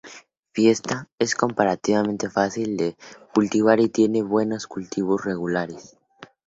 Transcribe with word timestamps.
Fiesta 0.51 1.11
es 1.19 1.35
comparativamente 1.35 2.27
fácil 2.31 2.75
de 2.75 2.97
cultivar 3.35 3.79
y 3.79 3.87
tiene 3.89 4.23
buenos 4.23 4.65
cultivos 4.65 5.23
regulares. 5.23 5.95